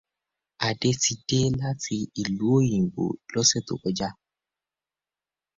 Adé 0.67 0.91
ti 1.01 1.13
dé 1.27 1.39
láti 1.59 1.97
ìlú 2.21 2.45
òyìbó 2.57 3.03
lọ́sẹ̀ 3.33 3.61
tó 3.67 3.73
kọjá. 3.81 4.09